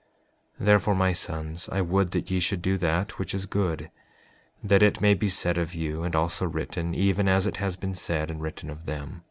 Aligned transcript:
5:7 0.59 0.65
Therefore, 0.65 0.95
my 0.95 1.13
sons, 1.13 1.69
I 1.71 1.81
would 1.81 2.09
that 2.09 2.31
ye 2.31 2.39
should 2.39 2.63
do 2.63 2.79
that 2.79 3.19
which 3.19 3.35
is 3.35 3.45
good, 3.45 3.91
that 4.63 4.81
it 4.81 4.99
may 4.99 5.13
be 5.13 5.29
said 5.29 5.59
of 5.59 5.75
you, 5.75 6.01
and 6.01 6.15
also 6.15 6.47
written, 6.47 6.95
even 6.95 7.27
as 7.27 7.45
it 7.45 7.57
has 7.57 7.75
been 7.75 7.93
said 7.93 8.31
and 8.31 8.41
written 8.41 8.71
of 8.71 8.87
them. 8.87 9.19